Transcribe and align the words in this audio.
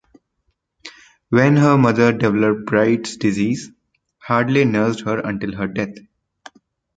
When 1.29 1.57
her 1.57 1.77
mother 1.77 2.11
developed 2.11 2.65
Bright's 2.65 3.17
Disease, 3.17 3.69
Hadley 4.17 4.65
nursed 4.65 5.01
her 5.01 5.19
until 5.19 5.53
her 5.55 5.67
death. 5.67 5.93